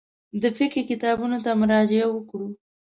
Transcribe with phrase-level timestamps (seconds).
[0.41, 2.47] د فقهي کتابونو ته مراجعه وکړو.